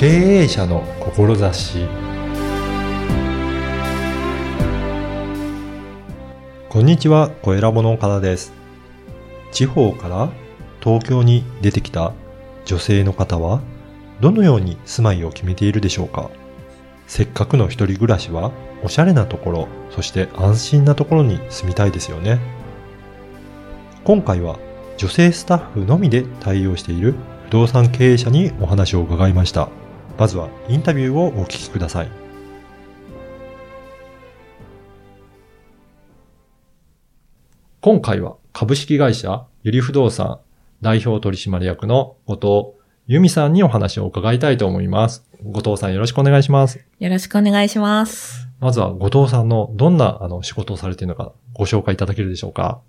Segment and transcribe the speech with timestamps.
[0.00, 1.86] 経営者の志
[6.70, 8.54] こんにちは、小ラボの岡田です。
[9.52, 10.30] 地方から
[10.82, 12.14] 東京に出てきた
[12.64, 13.60] 女性の方は、
[14.22, 16.30] どのように住まいを決めているでしょうか
[17.06, 22.40] せっかくの一人暮らしは、おしゃれなところ、そして安心なところに住みたいですよね。
[24.04, 24.58] 今回は
[24.96, 27.16] 女性スタッフのみで対応している
[27.48, 29.68] 不動産経営者にお話を伺いました。
[30.20, 32.10] まずはインタビューをお聞きください。
[37.80, 40.40] 今回は株式会社ゆり不動産
[40.82, 42.74] 代表取締役の後
[43.06, 45.26] 藤由美さんにお話を伺いたいと思います。
[45.42, 46.84] 後藤さんよろしくお願いします。
[46.98, 48.46] よろしくお願いします。
[48.60, 52.82] まずは後藤さんのどんなあの仕事をされているのかご紹介いただけるでしょうか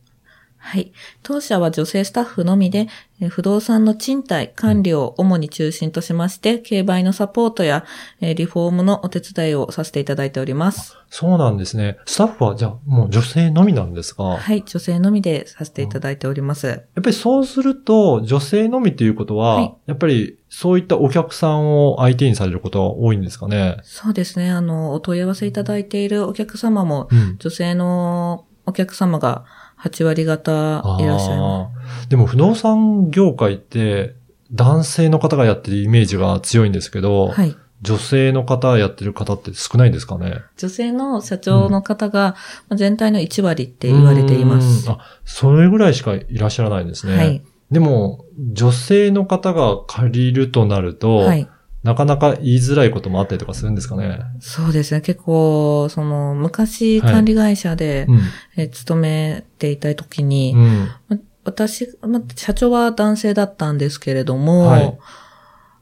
[0.63, 0.91] はい。
[1.23, 2.87] 当社は女性スタッフのみで、
[3.19, 7.83] えー不動産の賃貸、管理を主に中心としまして、競売のサポートや、
[8.19, 10.95] えーリフォームのお手伝いをさせていただいております。
[11.09, 11.97] そうなんですね。
[12.05, 14.63] スタッフはじゃあもう女性のみなんですが、はい。
[14.65, 16.67] 女性のみでさせていただいております。
[16.67, 23.77] やっぱりそうすると、女性のみっていうことは、はいやっぱりそういったお客さんを相手にされることは多いんですかね？
[23.83, 24.51] そうですね。
[24.51, 27.35] あの、お問い合わせいただいているお客様も、うん。
[27.39, 29.43] 女性のお客様が
[29.83, 34.15] 8割方いらっしゃいまあーでも不動産業界って、
[34.51, 37.41] 男性の方がやってるイメージが強いんですけど、す。
[37.41, 37.55] はい。
[37.81, 40.41] 女性の方やってる方って少ないんですかね？
[40.57, 42.35] 女性の社長の方が、
[42.69, 44.89] まあ全体の1割って言われています。
[44.89, 47.15] あ、それぐらいしかいらっしゃらないんですね。
[47.15, 47.43] はい。
[47.71, 51.49] でも、女性の方が借りるとなると、はい。
[51.83, 54.19] なかなか言いづらいこともあったりとかするんですかね。
[54.39, 55.01] そうですね。
[55.01, 58.19] 結構、その、昔はい管理会社で、うん。
[58.55, 60.89] え勤めていた時に、うん。
[61.09, 64.97] ま私、ま社長は男性だったんですけれども、はい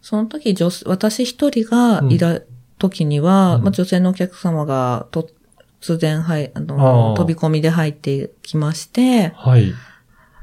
[0.01, 2.39] その時女、私一人がいた
[2.77, 9.73] 時には、うんまあ、女性のお客様が突然、はい、ああの、ー飛び込みで入ってきまして、はい。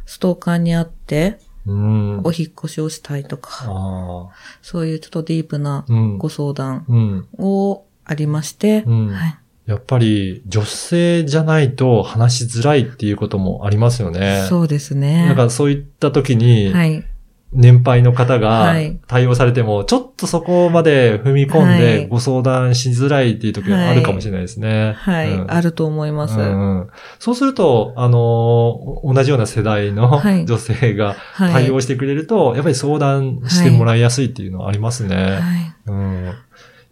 [0.04, 2.20] ストーカーにあって、うん。
[2.24, 4.30] お引っ越しをしたいとか。
[4.62, 6.18] そういうちょっとディープなうん。
[6.18, 7.28] ご相談うん。
[7.38, 9.38] をありまして、うんはい。
[9.66, 14.46] やっぱり女性じゃないと話しづらいっていうこともありますよね。
[14.48, 15.26] そうですね。
[15.26, 17.04] なんかそういった時に、はい。
[17.52, 24.94] 年配の方がはい対応されても、ちょっとそこまで踏み込んはいでご相談しづらいっていう時はあるかもしれないですね。
[24.98, 26.38] はい、うんあると思います。
[26.38, 31.52] うんうんそうすると、あのー同じような世代のはい女性がはい。
[31.52, 35.16] 対応してくれると、やっぱり相談してもらいやすいっていうのはありますね。
[35.16, 35.40] はい。
[35.86, 36.34] うん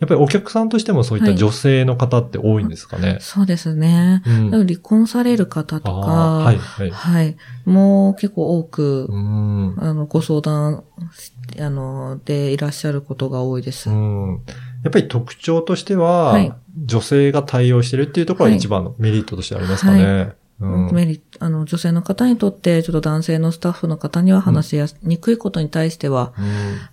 [0.05, 3.19] やっぱりお客さんとしてもそういった女性の方って多いんですかね？
[3.21, 4.23] そうですね。
[4.27, 6.91] うん離婚される方とか、はい、はい。
[6.91, 7.37] はい。
[7.65, 10.85] もう結構多く、うんあの、ご相談
[11.17, 13.91] し、あの、でいらっしゃることが多いです。
[13.91, 14.43] うん
[14.85, 16.53] やっぱり特徴としては、はい
[16.85, 20.03] 女性が対応してるっていうところが一番のメリットとしてありますかね。
[20.03, 26.45] うんメリあの、女性の方にとって、ちょっと男性のスタッフの方には話しやす、にくいことに対しては、うん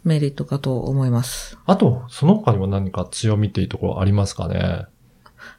[0.03, 1.57] メリットかと思います。
[1.65, 4.85] あと、その他にも何か強みっていうところありますかね？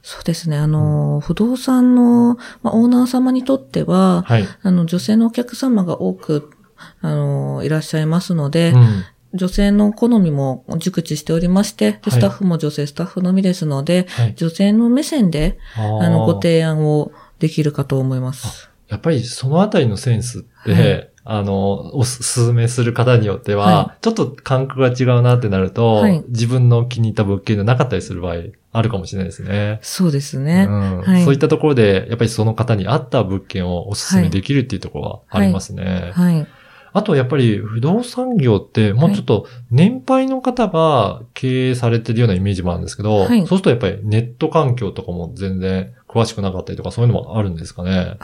[0.01, 0.57] そうですね。
[0.57, 4.47] あの、不動産の、まあ、オーナー様にとっては、はい。
[4.61, 6.51] あの、女性のお客様が多く、
[7.01, 9.03] あの、いらっしゃいますので、うん
[9.35, 14.35] 女性の好みも熟知しておりまして、スタッフも女性スタッフのみですので、はい。
[14.35, 17.11] 女性の目線で、あの、ご提案を
[17.43, 18.69] できるかと思います。
[18.87, 28.35] やっぱりそのあたりのセンスって、はいあの、おすすめする方によっては、はちょっと感覚が違うなってなると、はい自分の気に入った物件がなかったりする場合
[28.71, 29.79] あるかもしれないですね。
[29.81, 30.67] そうですね。
[30.69, 36.11] うんはいそういったところで、やっぱりその方に合った物件をお勧めできるっていうところはありますね。
[36.13, 36.47] はい。
[36.93, 48.17] あと、やっぱり不動産業って、もうちょっと年配の方が経営されてるようなイメージもあるんですけど、はいそうするとやっぱりネット環境とかも全然詳しくなかったりとか、そういうのもあるんですかね？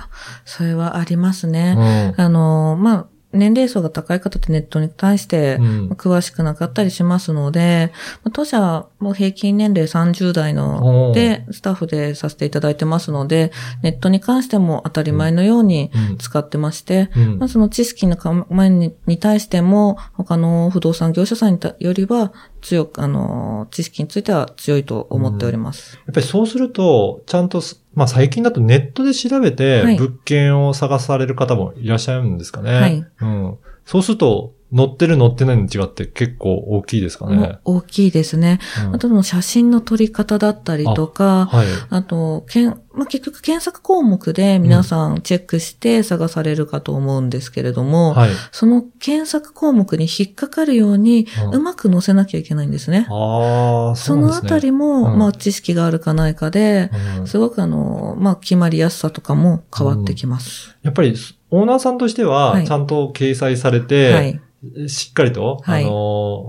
[0.46, 1.74] それはありますうね。
[1.74, 2.14] ん。
[2.22, 5.90] あの、まあ、年齢層が高い方ってネットに対してうん。
[5.90, 7.92] 詳しくなかったりしますので、
[8.24, 13.52] まあ当社はもう平均年齢30代ので、スタッフでさせていただいてますので、
[13.84, 16.18] ネットに関しても当たり前のようにうん。
[16.18, 17.40] 使ってまして、うん。
[17.40, 18.18] まあ、その知識の
[18.50, 25.98] 前にに対しても、他の不動産業者さんよりは強く、あの、知識については強いと思っております。
[26.06, 32.72] やっぱりそうすると、ちゃんとす、まあ最近だとネットで調べてはい物件を探される方もいらっしゃるんですかね。
[32.74, 33.58] はいうん。
[33.86, 37.78] そうすると、乗ってる乗ってないの違って結構大きいですかもねう。
[37.78, 38.60] 大きいですね。
[38.86, 41.68] うんあとの写真の撮り方だったりとか、はい。
[41.90, 48.32] あと、けんまあ、結局検索項目で皆さんチェックして探されるかと思うんですけれども、はい。
[48.52, 53.08] その検索項目に引っかかるようにうんうまく載せなきゃいけないんですね。
[53.10, 54.26] ああ、そすね。
[54.32, 56.90] あたりも、うんまあ、知識があるかないかで、
[57.20, 60.76] うんすごくあの、まあ、決まりやすさとかも変わってきます。
[60.82, 61.16] やっぱり、
[61.52, 64.42] オーナーさんとしては、はいちゃんと掲載されて、はい。
[64.88, 65.92] しっかりと、はいあの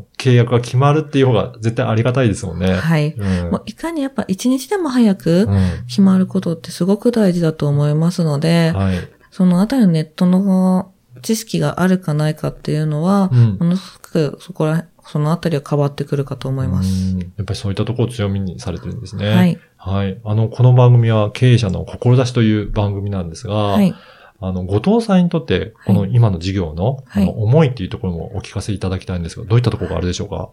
[0.07, 2.75] ー契約が決まるっていう方が絶対ありがたいですもんね。
[2.75, 3.15] はい。
[3.17, 8.97] うんもういかにやっぱ一日でも早くうん決まることってすごく大事だと思いますので、はい。
[9.31, 10.93] そのあたりのネットの
[11.23, 17.15] 知識があるかないかっていうのは、うんものすごくそこら、そのあたりは変わってくるかと思います。
[17.15, 19.29] うんやっぱりそういったところを強みにされてるんですね。
[19.29, 19.59] はい。
[19.77, 20.21] はい。
[20.25, 23.95] あの、この番組は経営者の志という番組なんですが、はい。
[24.43, 27.23] あの、後藤さんにとって、この今の事業の,、はい。
[27.25, 30.49] あの思いっていうところもお聞かせいただきたいんですが、どういったところがあるでしょうか？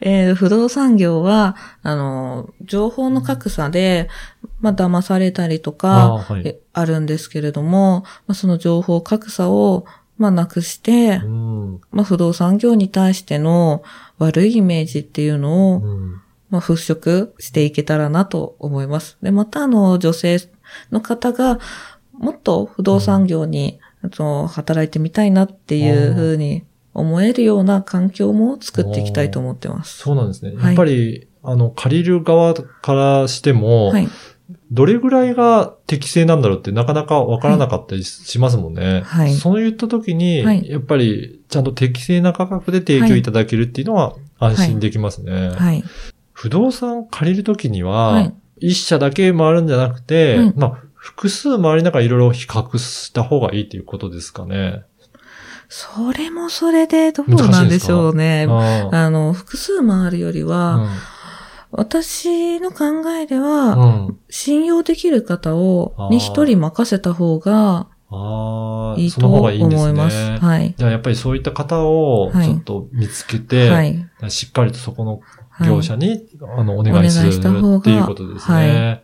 [0.00, 4.08] えー不動産業は、あの、情報の格差で、
[4.60, 6.42] まあ、騙されたりとあか、ーはい。
[6.46, 9.84] えあるんですけれども、まあ、その情報格差を、
[10.16, 11.80] まあ、なくして、うん。
[11.90, 13.82] まあ、不動産業に対しての
[14.18, 16.20] 悪いイメージっていうのを、うん。
[16.50, 19.18] まあ、払拭していけたらなと思います。
[19.22, 20.38] で、またあの、女性
[20.92, 21.58] の方が、
[22.18, 29.98] もっと不動産業に、あの働いてみたいなっていうふうに思えるような環境も作っていきたいと思ってます。
[29.98, 30.54] そうなんですね。
[30.56, 34.08] はいやっぱり、あの、借りる側からしても、はい。
[34.70, 39.02] どれぐらいが適正なんだろうってなかなかわからなかったりしますもんね。
[39.04, 45.50] はいそういった時に、はいやっぱりちゃんと適正な価格で提供いただけるっていうのは安心できますね。
[45.50, 45.82] はい。
[46.32, 54.84] 不動産借りる時には、はい一社だけ回るんじゃなくて、はいまあ、複数回りながらいろいろ比較した方がいいっていうことですかね。
[55.68, 58.46] それもそれでどうなんでしょうね。
[58.48, 60.88] あの、複数回るよりは、
[61.70, 63.80] 私の考えでうは、ん。
[63.80, 64.18] うん。
[64.30, 67.88] 信用できる方をに一人任せた方が
[68.96, 69.76] いいとその方がいいすね。
[69.76, 70.16] 思います。
[70.38, 70.74] はい。
[70.74, 74.08] じゃあやっぱりそういった方をはいちょっと見つけて、はい。
[74.28, 75.20] しっかりとそこの
[75.50, 79.02] はい業者に、あの、お願いするお願いした方がっていうことですね。
[79.02, 79.03] う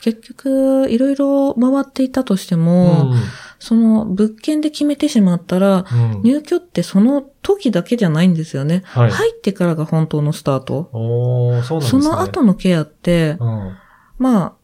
[0.00, 3.14] 結局、いろいろ回っていたとしてうも、ん
[3.58, 8.82] その物件で決めてしまったら、うん入居ってその時だけじゃないんですよね。
[8.86, 9.10] はい。
[9.10, 10.90] 入ってからが本当のスタート。
[10.92, 12.04] そうなんですそね。
[12.04, 13.76] の後のケアって、うん。
[14.18, 14.56] ま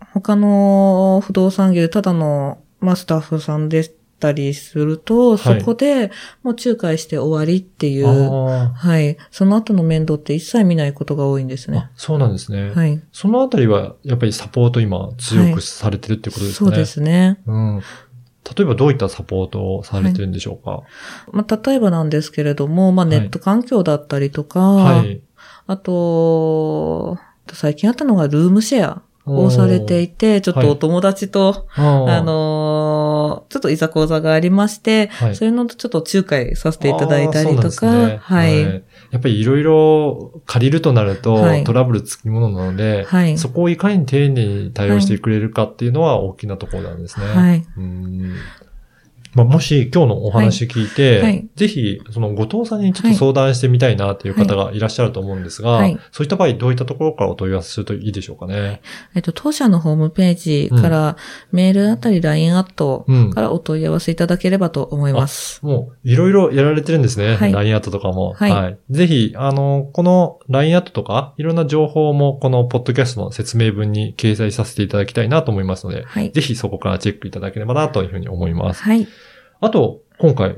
[0.00, 6.10] あ、他の不動産業でただの、まあ、スタッフさんでしたりすると、そはいこで
[6.42, 9.16] もう仲介して終わりっていう、あはい。
[9.30, 11.90] その後の面倒って一切見ないことが多いんですね。
[11.96, 12.70] そうなんですね。
[12.70, 13.02] はい。
[13.12, 16.54] そのあたりは、やっぱりサポート今強くされてるってことですね。
[16.54, 17.40] そうですね。
[17.46, 17.82] うん。
[18.56, 20.82] 例えばどういったサポートをされてるんでしょうか？
[21.32, 25.20] まあ、例えばなんですけれども、まあ、はいネット環境だったりとか、はい。
[25.66, 27.18] あと、
[27.52, 35.36] 最近あったのがルームシェアをされていて、ちょっとお友達と、ああのーちょっといざこざがありまして、はい。
[35.36, 38.18] そういうのとちょっと仲介させていただいたりとか、ね。
[38.22, 38.62] はい。
[38.62, 41.64] やっぱりいろいろ借りるとなると、はい。
[41.64, 43.38] トラブルつきものなので、はい。
[43.38, 47.26] そこをいかに丁寧に対応してくれるかっていうのは大きなところなんですね。
[47.26, 47.66] はい。
[47.76, 48.34] うん
[49.36, 58.80] まあ、もし今日のお話聞いて、はいはいぜひ、その後藤さんにちょっと相談してみたいなっていう方がいらっしゃると思うんですが、はいそういった場合どういったところからお問い合わせするといいでしょうかね？
[59.14, 61.16] えっと、当社のホームページから、
[61.52, 65.64] メールあったり LINE アットうんからお問い合わせいただければと思います。
[65.64, 67.36] もう、いろいろやられてるんですね。
[67.36, 68.32] はい LINE アットとかも。
[68.34, 76.30] はいぜひ、あの、この LINE アットとか、いろんな情報もこのポッドキャストの説明文に掲載させていただきたいなと思いますので、はい。
[76.32, 78.82] ぜひそこからチェックいただければなというふうに思います。
[78.82, 79.06] はい。
[79.60, 80.56] あと、今回、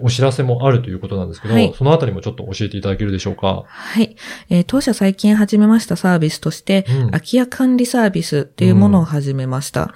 [0.00, 3.62] お知らせもあるということなんですけど、はいそのあたりもちょっと教えていただけるでしょうか？
[3.66, 4.16] はい。
[4.50, 9.94] えー当社最近始めましたサービスとして、うん空き家管理サービスっていうものを始めました。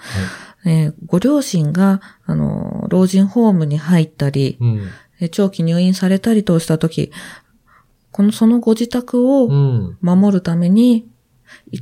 [0.64, 4.80] えーご両親が、あの、老人ホームに入ったり、うん。
[5.20, 7.10] えー長期入院されたりとしたとき、
[8.12, 9.98] この、そのご自宅うをん。
[10.00, 11.08] 守るために、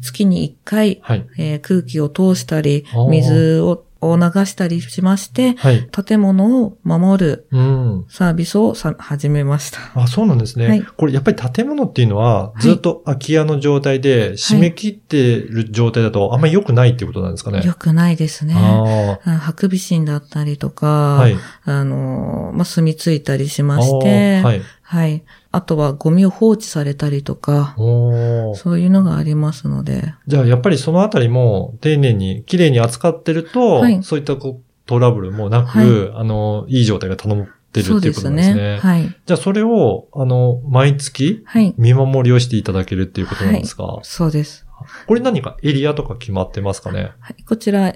[0.01, 1.27] 月に一回、はい。
[1.37, 5.89] えー空気を通したり水をを流したりしまして、はい。
[5.89, 8.07] 建物を守るうん。
[8.09, 9.79] サービスをさ始めました。
[9.95, 10.69] あ、そうなんですね。
[10.69, 17.63] はいこれやっぱり建物っていうのは、いずっと空き家の状態で、締め切ってる状態だと、あんまり良くないっていうことなんですかね。
[17.65, 18.55] 良くないですね。
[18.55, 20.71] ハクビシンだったりとあ。
[20.71, 21.37] か、はい。
[21.65, 25.23] あの、まあ、住み着いたりしまあして、ーはい。
[25.53, 25.61] はい。
[25.61, 38.55] あとはゴミを放置されたりとか、そういうのがありますので、じゃあ、やっぱりそのあたりも、丁寧に、綺麗に扱ってると、はいそういったこうトラブルもなく、はいあの、いい状態が頼ってるっていうことすなんですね。
[38.55, 38.79] ね。
[38.79, 39.03] はい。
[39.03, 41.75] じゃあ、それを、あの、毎月、はい。
[41.77, 44.68] 見守りをしていただけるっていうことなんですか、そうです。
[45.07, 47.13] これ何かエリアとか決まってますかね？
[47.21, 47.95] はい、こちら、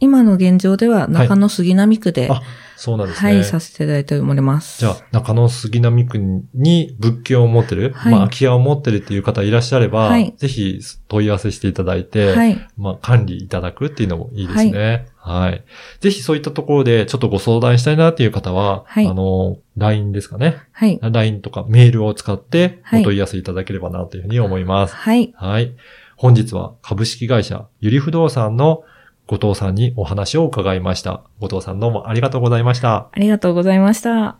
[0.00, 2.42] 今の現状では中野杉並区で、あ、
[2.76, 3.32] そうなんですね。
[3.34, 4.80] はい、させていただいております。
[4.80, 6.18] じゃあ、中野杉並区
[6.54, 12.68] に物件を持ってる、はいまあ、空き家を持ってるっていう方いらっしゃれば、はいぜひ問い合わせしていただいて、はい。
[12.76, 15.06] まあ、管理いただくっていうのもいいですね。
[15.16, 15.64] はい。
[16.00, 20.58] ぜひそういったところでちょっとご相談したいなっていう方は、はいあの、LINE ですかね？
[20.72, 20.98] はい。
[21.02, 24.94] LINE とかメールを使ってはいお問い合わせいただければなというふうに思います。
[24.94, 25.32] はい。
[25.36, 25.74] はい。
[26.20, 28.82] 本日は株式会社ゆり不動産の
[29.28, 31.22] 後藤さんにお話を伺いました。
[31.38, 33.08] 後藤さんどうもありがとうございました。
[33.12, 34.36] ありがとうございました。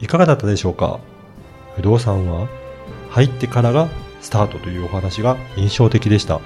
[0.00, 0.98] いかがだったでしょうか？
[1.76, 2.48] 不動産は
[3.10, 3.88] 入ってからが
[4.20, 6.40] スタートというお話が印象的でした。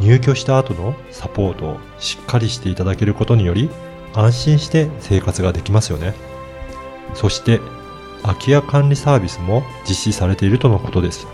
[0.00, 3.70] 入居した後のサポートをしっかりしていただけることにより
[4.12, 6.12] 安心して生活ができますよね。
[7.14, 7.58] そして
[8.22, 11.26] 空き家管理サービスも実施されているとのことです。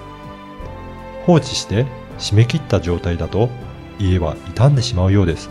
[1.24, 1.86] 放置して
[2.18, 3.50] 締め切った状態だと
[3.98, 5.50] 家は傷んでしまうようです。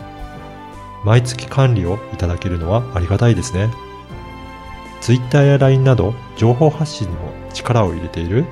[1.04, 3.70] 毎月管理をいただけるのはありがたいですね。
[5.00, 8.44] Twitter や LINE など情報発信にも力を入れている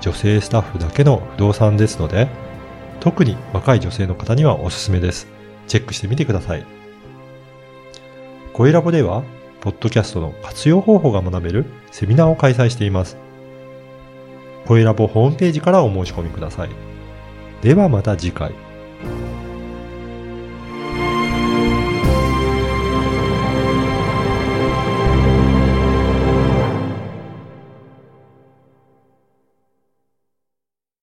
[0.00, 2.28] 女性スタッフだけの不動産ですので、
[3.00, 5.28] 特に若い女性の方にはおすすめです。
[5.68, 6.64] チェックしてみてください。
[8.52, 9.22] 声ラボでは、
[9.62, 13.16] ポッドキャストの活用方法が学べるセミナーを開催しています。
[14.66, 16.70] 声ラボホームページからお申し込みください。
[17.62, 18.52] ではまた次回。